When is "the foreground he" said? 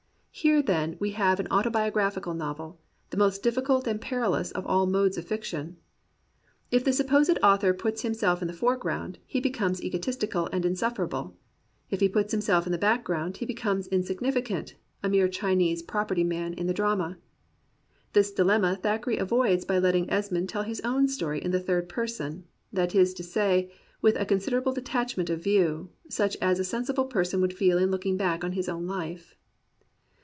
8.47-9.39